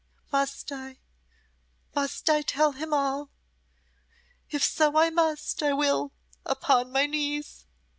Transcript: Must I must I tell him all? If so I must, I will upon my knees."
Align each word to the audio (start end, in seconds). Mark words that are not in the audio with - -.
Must 0.31 0.71
I 0.71 0.97
must 1.93 2.27
I 2.27 2.41
tell 2.41 2.71
him 2.71 2.91
all? 2.91 3.29
If 4.49 4.63
so 4.63 4.97
I 4.97 5.11
must, 5.11 5.61
I 5.61 5.73
will 5.73 6.11
upon 6.43 6.91
my 6.91 7.05
knees." 7.05 7.67